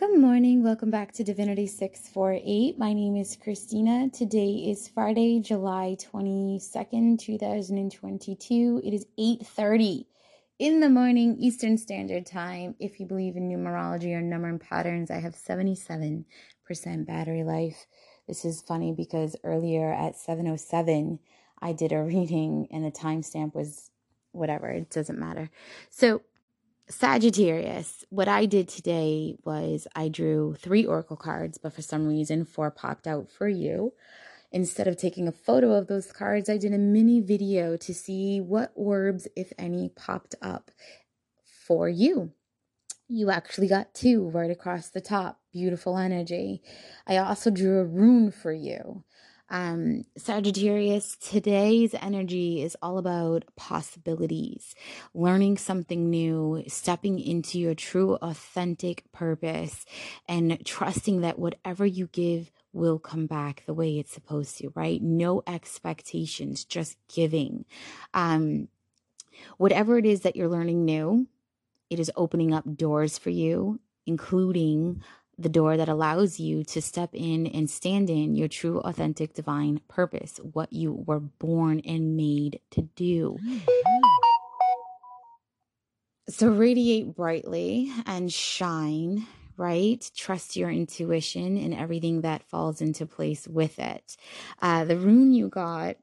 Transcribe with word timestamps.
Good 0.00 0.18
morning. 0.18 0.62
Welcome 0.62 0.90
back 0.90 1.12
to 1.12 1.24
Divinity 1.24 1.66
648. 1.66 2.78
My 2.78 2.94
name 2.94 3.16
is 3.16 3.36
Christina. 3.36 4.08
Today 4.08 4.70
is 4.70 4.88
Friday, 4.88 5.40
July 5.40 5.94
22nd, 6.00 7.18
2022. 7.18 8.80
It 8.82 8.94
is 8.94 9.04
8:30 9.18 10.06
in 10.58 10.80
the 10.80 10.88
morning 10.88 11.36
Eastern 11.38 11.76
Standard 11.76 12.24
Time. 12.24 12.76
If 12.78 12.98
you 12.98 13.04
believe 13.04 13.36
in 13.36 13.46
numerology 13.46 14.16
or 14.16 14.22
number 14.22 14.48
and 14.48 14.58
patterns, 14.58 15.10
I 15.10 15.20
have 15.20 15.34
77% 15.36 16.24
battery 17.04 17.44
life. 17.44 17.86
This 18.26 18.46
is 18.46 18.62
funny 18.62 18.94
because 18.94 19.36
earlier 19.44 19.92
at 19.92 20.16
7:07 20.16 21.18
I 21.60 21.74
did 21.74 21.92
a 21.92 22.02
reading 22.14 22.68
and 22.70 22.86
the 22.86 22.90
timestamp 22.90 23.54
was 23.54 23.90
whatever, 24.32 24.70
it 24.70 24.88
doesn't 24.88 25.18
matter. 25.18 25.50
So, 25.90 26.22
Sagittarius, 26.90 28.04
what 28.10 28.26
I 28.26 28.46
did 28.46 28.68
today 28.68 29.36
was 29.44 29.86
I 29.94 30.08
drew 30.08 30.56
three 30.58 30.84
oracle 30.84 31.16
cards, 31.16 31.56
but 31.56 31.72
for 31.72 31.82
some 31.82 32.08
reason, 32.08 32.44
four 32.44 32.72
popped 32.72 33.06
out 33.06 33.30
for 33.30 33.48
you. 33.48 33.92
Instead 34.50 34.88
of 34.88 34.96
taking 34.96 35.28
a 35.28 35.32
photo 35.32 35.74
of 35.74 35.86
those 35.86 36.10
cards, 36.10 36.50
I 36.50 36.56
did 36.56 36.74
a 36.74 36.78
mini 36.78 37.20
video 37.20 37.76
to 37.76 37.94
see 37.94 38.40
what 38.40 38.72
orbs, 38.74 39.28
if 39.36 39.52
any, 39.56 39.88
popped 39.90 40.34
up 40.42 40.72
for 41.44 41.88
you. 41.88 42.32
You 43.06 43.30
actually 43.30 43.68
got 43.68 43.94
two 43.94 44.28
right 44.28 44.50
across 44.50 44.88
the 44.88 45.00
top. 45.00 45.38
Beautiful 45.52 45.96
energy. 45.96 46.60
I 47.06 47.18
also 47.18 47.50
drew 47.50 47.78
a 47.78 47.84
rune 47.84 48.32
for 48.32 48.52
you. 48.52 49.04
Um, 49.50 50.04
Sagittarius, 50.16 51.16
today's 51.16 51.92
energy 52.00 52.62
is 52.62 52.76
all 52.80 52.98
about 52.98 53.44
possibilities, 53.56 54.76
learning 55.12 55.58
something 55.58 56.08
new, 56.08 56.62
stepping 56.68 57.18
into 57.18 57.58
your 57.58 57.74
true, 57.74 58.14
authentic 58.22 59.10
purpose, 59.10 59.84
and 60.28 60.64
trusting 60.64 61.22
that 61.22 61.38
whatever 61.38 61.84
you 61.84 62.06
give 62.06 62.52
will 62.72 63.00
come 63.00 63.26
back 63.26 63.64
the 63.66 63.74
way 63.74 63.98
it's 63.98 64.12
supposed 64.12 64.58
to, 64.58 64.70
right? 64.76 65.02
No 65.02 65.42
expectations, 65.48 66.64
just 66.64 66.96
giving. 67.12 67.64
Um, 68.14 68.68
whatever 69.56 69.98
it 69.98 70.06
is 70.06 70.20
that 70.20 70.36
you're 70.36 70.48
learning 70.48 70.84
new, 70.84 71.26
it 71.88 71.98
is 71.98 72.12
opening 72.14 72.54
up 72.54 72.76
doors 72.76 73.18
for 73.18 73.30
you, 73.30 73.80
including 74.06 75.02
the 75.40 75.48
door 75.48 75.76
that 75.76 75.88
allows 75.88 76.38
you 76.38 76.62
to 76.64 76.82
step 76.82 77.10
in 77.14 77.46
and 77.46 77.70
stand 77.70 78.10
in 78.10 78.34
your 78.34 78.48
true, 78.48 78.80
authentic, 78.80 79.34
divine 79.34 79.80
purpose, 79.88 80.38
what 80.52 80.72
you 80.72 80.92
were 81.06 81.20
born 81.20 81.80
and 81.80 82.16
made 82.16 82.60
to 82.70 82.82
do. 82.82 83.38
So 86.28 86.48
radiate 86.48 87.16
brightly 87.16 87.90
and 88.06 88.32
shine, 88.32 89.26
right? 89.56 90.08
Trust 90.14 90.56
your 90.56 90.70
intuition 90.70 91.56
and 91.56 91.74
everything 91.74 92.20
that 92.20 92.42
falls 92.42 92.80
into 92.80 93.06
place 93.06 93.48
with 93.48 93.78
it. 93.78 94.16
Uh, 94.60 94.84
the 94.84 94.96
rune 94.96 95.32
you 95.32 95.48
got 95.48 95.96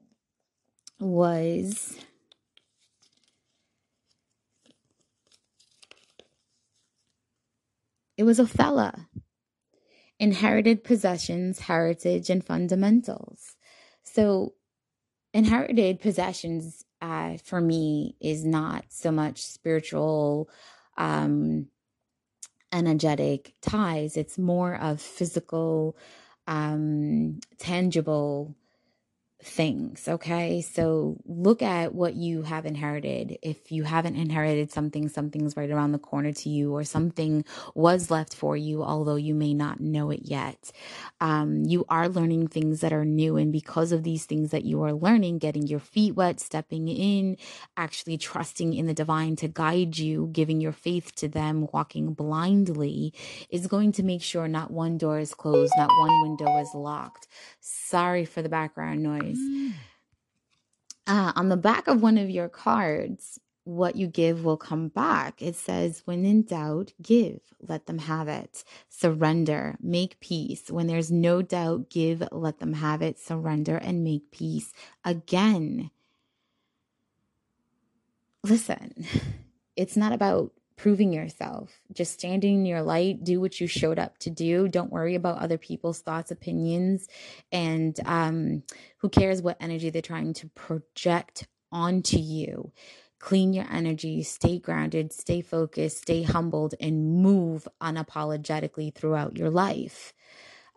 was. 1.00 1.96
It 8.16 8.24
was 8.24 8.40
Othala 8.40 9.06
inherited 10.18 10.84
possessions, 10.84 11.60
heritage, 11.60 12.30
and 12.30 12.44
fundamentals. 12.44 13.56
So, 14.02 14.54
inherited 15.32 16.00
possessions 16.00 16.84
uh, 17.00 17.36
for 17.44 17.60
me 17.60 18.16
is 18.20 18.44
not 18.44 18.86
so 18.88 19.12
much 19.12 19.42
spiritual, 19.42 20.48
um, 20.96 21.68
energetic 22.72 23.54
ties, 23.62 24.16
it's 24.16 24.36
more 24.38 24.74
of 24.74 25.00
physical, 25.00 25.96
um, 26.46 27.38
tangible 27.58 28.56
things. 29.40 30.08
Okay. 30.08 30.60
So 30.62 31.16
look 31.24 31.62
at 31.62 31.94
what 31.94 32.14
you 32.14 32.42
have 32.42 32.66
inherited. 32.66 33.38
If 33.40 33.70
you 33.70 33.84
haven't 33.84 34.16
inherited 34.16 34.72
something, 34.72 35.08
something's 35.08 35.56
right 35.56 35.70
around 35.70 35.92
the 35.92 35.98
corner 35.98 36.32
to 36.32 36.48
you, 36.48 36.74
or 36.74 36.82
something 36.82 37.44
was 37.74 38.10
left 38.10 38.34
for 38.34 38.56
you, 38.56 38.82
although 38.82 39.16
you 39.16 39.34
may 39.34 39.54
not 39.54 39.78
know 39.78 40.10
it 40.10 40.22
yet. 40.24 40.72
Um, 41.20 41.64
you 41.64 41.84
are 41.88 42.08
learning 42.08 42.48
things 42.48 42.80
that 42.80 42.92
are 42.92 43.04
new. 43.04 43.36
And 43.36 43.52
because 43.52 43.92
of 43.92 44.02
these 44.02 44.24
things 44.24 44.50
that 44.50 44.64
you 44.64 44.82
are 44.82 44.92
learning, 44.92 45.38
getting 45.38 45.68
your 45.68 45.80
feet 45.80 46.16
wet, 46.16 46.40
stepping 46.40 46.88
in, 46.88 47.36
actually 47.76 48.18
trusting 48.18 48.74
in 48.74 48.86
the 48.86 48.94
divine 48.94 49.36
to 49.36 49.46
guide 49.46 49.98
you, 49.98 50.30
giving 50.32 50.60
your 50.60 50.72
faith 50.72 51.14
to 51.14 51.28
them, 51.28 51.68
walking 51.72 52.12
blindly 52.12 53.14
is 53.50 53.68
going 53.68 53.92
to 53.92 54.02
make 54.02 54.22
sure 54.22 54.48
not 54.48 54.72
one 54.72 54.98
door 54.98 55.20
is 55.20 55.32
closed, 55.32 55.72
not 55.76 55.90
one 55.96 56.22
window 56.22 56.58
is 56.58 56.74
locked. 56.74 57.28
Sorry 57.60 58.24
for 58.24 58.42
the 58.42 58.48
background 58.48 59.02
noise 59.02 59.27
Mm. 59.36 59.72
Uh, 61.06 61.32
on 61.36 61.48
the 61.48 61.56
back 61.56 61.88
of 61.88 62.02
one 62.02 62.18
of 62.18 62.30
your 62.30 62.48
cards, 62.48 63.38
what 63.64 63.96
you 63.96 64.06
give 64.06 64.44
will 64.44 64.56
come 64.56 64.88
back. 64.88 65.42
It 65.42 65.54
says, 65.54 66.02
when 66.06 66.24
in 66.24 66.42
doubt, 66.42 66.92
give, 67.02 67.40
let 67.60 67.86
them 67.86 67.98
have 67.98 68.26
it. 68.26 68.64
Surrender, 68.88 69.76
make 69.80 70.20
peace. 70.20 70.70
When 70.70 70.86
there's 70.86 71.10
no 71.10 71.42
doubt, 71.42 71.90
give, 71.90 72.26
let 72.32 72.60
them 72.60 72.72
have 72.72 73.02
it. 73.02 73.18
Surrender 73.18 73.76
and 73.76 74.02
make 74.02 74.30
peace. 74.30 74.72
Again, 75.04 75.90
listen, 78.42 79.04
it's 79.76 79.96
not 79.96 80.12
about 80.12 80.52
proving 80.78 81.12
yourself, 81.12 81.80
just 81.92 82.14
standing 82.14 82.60
in 82.60 82.66
your 82.66 82.82
light, 82.82 83.24
do 83.24 83.40
what 83.40 83.60
you 83.60 83.66
showed 83.66 83.98
up 83.98 84.16
to 84.18 84.30
do. 84.30 84.68
Don't 84.68 84.92
worry 84.92 85.16
about 85.16 85.38
other 85.38 85.58
people's 85.58 86.00
thoughts, 86.00 86.30
opinions, 86.30 87.08
and 87.52 87.98
um, 88.06 88.62
who 88.98 89.10
cares 89.10 89.42
what 89.42 89.58
energy 89.60 89.90
they're 89.90 90.00
trying 90.00 90.32
to 90.34 90.48
project 90.50 91.46
onto 91.70 92.16
you. 92.16 92.72
Clean 93.18 93.52
your 93.52 93.66
energy, 93.70 94.22
stay 94.22 94.60
grounded, 94.60 95.12
stay 95.12 95.40
focused, 95.42 95.98
stay 95.98 96.22
humbled, 96.22 96.76
and 96.80 97.20
move 97.22 97.66
unapologetically 97.82 98.94
throughout 98.94 99.36
your 99.36 99.50
life 99.50 100.14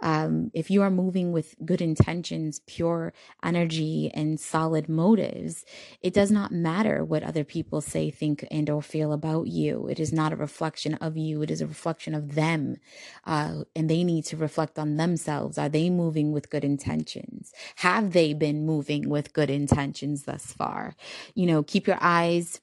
um, 0.02 0.52
if 0.54 0.70
you 0.72 0.82
are 0.82 0.90
moving 0.90 1.32
with 1.32 1.56
good 1.64 1.82
intentions, 1.82 2.60
pure 2.68 3.14
energy, 3.44 4.12
and 4.14 4.40
solid 4.40 4.90
motives, 4.90 5.64
it 6.02 6.14
does 6.14 6.32
not 6.32 6.52
matter 6.52 7.04
what 7.06 7.24
other 7.24 7.44
people 7.44 7.82
say, 7.82 8.10
think, 8.10 8.46
and 8.50 8.70
or 8.70 8.82
feel 8.82 9.14
about 9.14 9.48
you. 9.48 9.88
It 9.88 10.00
is 10.00 10.12
not 10.12 10.34
a 10.34 10.36
reflection 10.38 10.96
of 10.96 11.18
you. 11.18 11.42
It 11.42 11.52
is 11.52 11.62
a 11.62 11.68
reflection 11.68 12.16
of 12.16 12.36
them, 12.36 12.78
uh, 13.26 13.64
and 13.76 13.90
they 13.90 14.04
need 14.04 14.26
to 14.26 14.38
reflect 14.38 14.80
on 14.80 14.98
themselves. 14.98 15.58
Are 15.58 15.70
they 15.70 15.90
moving 15.90 16.32
with 16.32 16.50
good 16.50 16.64
intentions? 16.64 17.54
Have 17.78 18.14
they 18.14 18.34
been 18.34 18.66
moving 18.66 19.10
with 19.10 19.34
good 19.34 19.50
intentions 19.50 20.24
thus 20.24 20.52
far? 20.52 20.96
You 21.36 21.46
know, 21.46 21.64
keep 21.64 21.88
your 21.88 21.98
eyes 22.02 22.60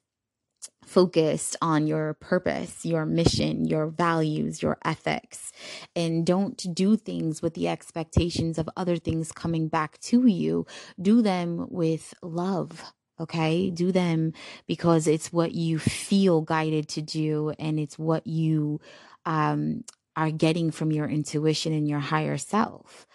focused 0.85 1.55
on 1.61 1.87
your 1.87 2.15
purpose, 2.15 2.85
your 2.85 3.05
mission, 3.05 3.65
your 3.65 3.87
values, 3.87 4.61
your 4.61 4.77
ethics, 4.83 5.51
and 5.95 6.25
don't 6.25 6.65
do 6.73 6.97
things 6.97 7.41
with 7.41 7.53
the 7.53 7.67
expectations 7.67 8.57
of 8.57 8.69
other 8.75 8.97
things 8.97 9.31
coming 9.31 9.67
back 9.67 9.99
to 9.99 10.25
you. 10.25 10.65
Do 11.01 11.21
them 11.21 11.67
with 11.69 12.13
love. 12.23 12.83
Okay. 13.19 13.69
Do 13.69 13.91
them 13.91 14.33
because 14.65 15.05
it's 15.05 15.31
what 15.31 15.53
you 15.53 15.77
feel 15.77 16.41
guided 16.41 16.87
to 16.89 17.01
do 17.01 17.53
and 17.59 17.79
it's 17.79 17.99
what 17.99 18.25
you 18.25 18.79
um, 19.25 19.83
are 20.15 20.31
getting 20.31 20.71
from 20.71 20.91
your 20.91 21.07
intuition 21.07 21.73
and 21.73 21.87
your 21.87 21.99
higher 21.99 22.37
self 22.37 23.05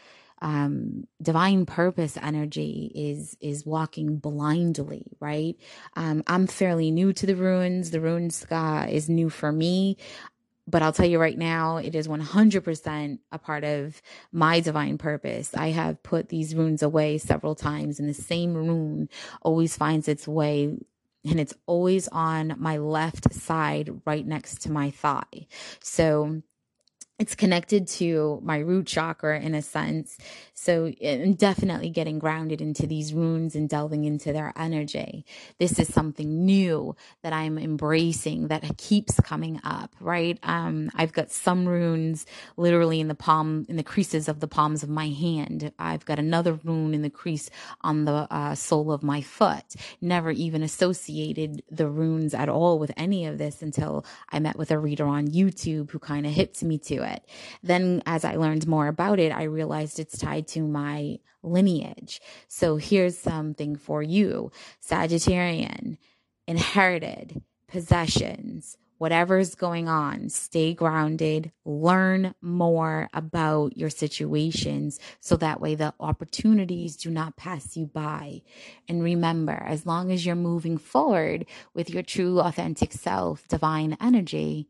um, 0.45 1.09
divine 1.23 1.65
purpose 1.65 2.19
energy 2.21 2.93
is 2.95 3.35
is 3.41 3.65
walking 3.65 4.19
blindly, 4.19 5.07
right? 5.19 5.57
Um, 5.97 6.23
I'm 6.27 6.47
fairly 6.47 6.91
new 6.91 7.15
to 7.15 7.25
the 7.25 7.35
runes. 7.35 7.91
The 7.91 8.01
rune 8.01 8.29
ska 8.29 8.87
is 8.91 9.09
new 9.09 9.31
for 9.31 9.51
me. 9.51 9.97
But 10.67 10.83
I'll 10.83 10.93
tell 10.93 11.07
you 11.07 11.19
right 11.19 11.37
now, 11.37 11.77
it 11.77 11.95
is 11.95 12.09
100% 12.09 13.19
a 13.33 13.39
part 13.39 13.65
of 13.65 14.01
my 14.33 14.61
divine 14.61 14.97
purpose. 14.97 15.55
I 15.55 15.69
have 15.69 16.03
put 16.03 16.31
these 16.31 16.55
runes 16.55 16.83
away 16.83 17.19
several 17.19 17.55
times, 17.55 17.99
and 17.99 18.09
the 18.09 18.15
same 18.15 18.55
rune 18.55 19.09
always 19.43 19.77
finds 19.77 20.09
its 20.09 20.29
way 20.29 20.77
and 21.27 21.41
it's 21.41 21.55
always 21.67 22.07
on 22.09 22.55
my 22.59 22.77
left 22.77 23.33
side 23.33 24.03
right 24.05 24.27
next 24.27 24.61
to 24.63 24.71
my 24.71 24.91
thigh. 24.91 25.47
So 25.81 26.43
it's 27.17 27.37
connected 27.37 27.87
to 27.87 28.41
my 28.43 28.59
root 28.59 28.87
chakra 28.89 29.39
in 29.41 29.55
a 29.55 29.63
sense. 29.63 30.19
So 30.53 30.93
I'm 31.05 31.35
definitely 31.35 31.91
getting 31.91 32.19
grounded 32.19 32.61
into 32.61 32.89
these 32.89 33.15
runes 33.15 33.55
and 33.55 33.69
delving 33.69 34.05
into 34.05 34.33
their 34.33 34.53
energy. 34.57 35.25
This 35.59 35.79
is 35.79 35.93
something 35.93 36.45
new 36.45 36.97
that 37.23 37.33
I'm 37.33 37.57
embracing 37.57 38.49
that 38.49 38.79
keeps 38.79 39.21
coming 39.21 39.61
up, 39.63 39.95
right? 40.01 40.41
Um, 40.43 40.91
I've 40.97 41.13
got 41.13 41.31
some 41.31 41.69
runes 41.69 42.27
literally 42.57 43.01
in 43.01 43.07
the 43.07 43.15
palm, 43.15 43.65
in 43.69 43.77
the 43.77 43.85
creases 43.85 44.29
of 44.29 44.41
the 44.41 44.49
palms 44.49 44.83
of 44.83 44.89
my 44.89 45.09
hand. 45.09 45.73
I've 45.79 46.05
got 46.05 46.19
another 46.19 46.59
rune 46.65 46.95
in 46.95 47.03
the 47.03 47.11
crease 47.11 47.49
on 47.83 48.07
the 48.07 48.27
uh, 48.29 48.57
sole 48.57 48.91
of 48.91 49.05
my 49.05 49.21
foot. 49.21 49.77
Never 50.01 50.33
even 50.33 50.65
associated 50.65 51.63
the 51.71 51.89
runes 51.89 52.35
at 52.35 52.49
all 52.49 52.81
with 52.81 52.91
any 52.97 53.27
of 53.27 53.39
this 53.39 53.63
until 53.63 54.05
I 54.33 54.41
met 54.41 54.59
with 54.59 54.73
a 54.73 54.79
reader 54.79 55.07
on 55.07 55.29
YouTube 55.29 55.93
who 55.93 56.01
kind 56.01 56.27
of 56.27 56.33
hipped 56.33 56.63
me 56.65 56.79
to 56.79 57.04
it. 57.05 57.23
Then, 57.63 58.03
as 58.07 58.25
I 58.25 58.37
learned 58.37 58.67
more 58.67 58.89
about 58.89 59.21
it, 59.21 59.33
I 59.33 59.45
realized 59.45 59.99
it's 59.99 60.19
tied 60.19 60.49
to 60.49 60.67
my 60.67 61.19
lineage. 61.43 62.21
So, 62.49 62.77
here's 62.77 63.19
something 63.19 63.77
for 63.77 64.03
you 64.03 64.51
Sagittarian, 64.83 65.99
inherited, 66.47 67.43
possessions, 67.69 68.77
whatever's 68.99 69.55
going 69.55 69.89
on, 69.89 70.29
stay 70.29 70.73
grounded, 70.73 71.53
learn 71.65 72.35
more 72.41 73.09
about 73.13 73.77
your 73.77 73.91
situations 73.91 74.99
so 75.21 75.37
that 75.37 75.61
way 75.61 75.75
the 75.75 75.93
opportunities 76.01 76.97
do 76.97 77.11
not 77.11 77.37
pass 77.37 77.77
you 77.77 77.87
by. 77.87 78.41
And 78.89 79.03
remember, 79.03 79.63
as 79.67 79.85
long 79.85 80.11
as 80.13 80.25
you're 80.25 80.35
moving 80.37 80.79
forward 80.79 81.47
with 81.75 81.91
your 81.91 82.03
true 82.03 82.41
authentic 82.41 82.93
self, 82.93 83.47
divine 83.49 83.97
energy, 84.01 84.69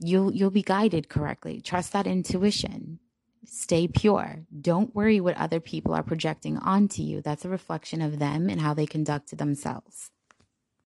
you'll 0.00 0.34
you'll 0.34 0.50
be 0.50 0.62
guided 0.62 1.08
correctly. 1.08 1.60
Trust 1.60 1.92
that 1.92 2.06
intuition. 2.06 2.98
Stay 3.44 3.88
pure. 3.88 4.44
Don't 4.60 4.94
worry 4.94 5.20
what 5.20 5.36
other 5.36 5.60
people 5.60 5.94
are 5.94 6.02
projecting 6.02 6.58
onto 6.58 7.02
you. 7.02 7.22
That's 7.22 7.44
a 7.44 7.48
reflection 7.48 8.02
of 8.02 8.18
them 8.18 8.48
and 8.50 8.60
how 8.60 8.74
they 8.74 8.86
conduct 8.86 9.36
themselves. 9.36 10.10